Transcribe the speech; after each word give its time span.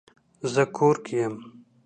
زه 0.53 0.63
کور 0.75 0.95
کې 1.05 1.13
یم 1.21 1.35